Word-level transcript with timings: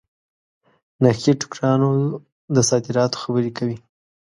نخې 1.03 1.31
ټوکرانو 1.41 1.89
د 2.55 2.57
صادراتو 2.69 3.19
خبري 3.21 3.51
کوي. 3.57 3.77